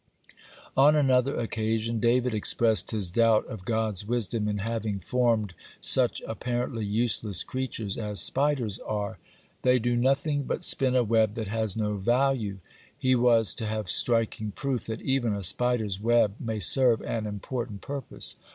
(46) 0.73 0.77
On 0.77 0.95
another 0.95 1.35
occasion 1.35 1.99
David 1.99 2.33
expressed 2.33 2.89
his 2.89 3.11
doubt 3.11 3.45
of 3.45 3.65
God's 3.65 4.03
wisdom 4.03 4.47
in 4.47 4.57
having 4.57 4.99
formed 4.99 5.53
such 5.79 6.23
apparently 6.25 6.83
useless 6.83 7.43
creatures 7.43 7.99
as 7.99 8.19
spiders 8.19 8.79
are. 8.79 9.19
They 9.61 9.77
do 9.77 9.95
nothing 9.95 10.45
but 10.45 10.63
spin 10.63 10.95
a 10.95 11.03
web 11.03 11.35
that 11.35 11.49
has 11.49 11.75
no 11.77 11.97
value. 11.97 12.57
He 12.97 13.13
was 13.13 13.53
to 13.53 13.67
have 13.67 13.89
striking 13.89 14.49
proof 14.53 14.87
that 14.87 15.01
even 15.01 15.33
a 15.33 15.43
spider's 15.43 15.99
web 16.01 16.33
may 16.39 16.59
serve 16.59 17.03
an 17.03 17.27
important 17.27 17.81
purpose. 17.81 18.37